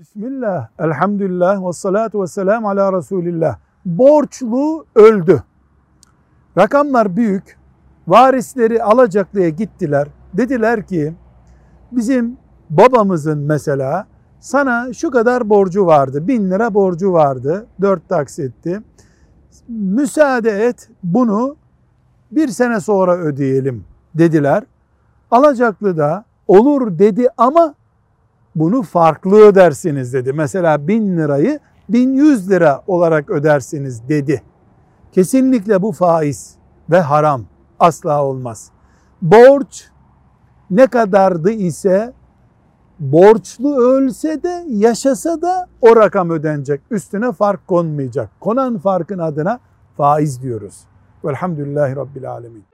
[0.00, 3.56] Bismillah, elhamdülillah ve salatu ve selamu ala Resulillah.
[3.84, 5.42] Borçlu öldü.
[6.58, 7.58] Rakamlar büyük.
[8.08, 10.08] Varisleri alacaklıya gittiler.
[10.34, 11.14] Dediler ki
[11.92, 12.36] bizim
[12.70, 14.06] babamızın mesela
[14.40, 16.28] sana şu kadar borcu vardı.
[16.28, 17.66] Bin lira borcu vardı.
[17.80, 18.82] Dört taksitti.
[19.68, 21.56] Müsaade et bunu
[22.30, 24.62] bir sene sonra ödeyelim dediler.
[25.30, 27.74] Alacaklı da olur dedi ama
[28.54, 30.32] bunu farklı ödersiniz dedi.
[30.32, 34.42] Mesela bin lirayı 1100 lira olarak ödersiniz dedi.
[35.12, 36.54] Kesinlikle bu faiz
[36.90, 37.44] ve haram
[37.78, 38.70] asla olmaz.
[39.22, 39.88] Borç
[40.70, 42.12] ne kadardı ise
[43.00, 46.80] borçlu ölse de yaşasa da o rakam ödenecek.
[46.90, 48.30] Üstüne fark konmayacak.
[48.40, 49.60] Konan farkın adına
[49.96, 50.80] faiz diyoruz.
[51.24, 52.64] Velhamdülillahi Rabbil Alemin.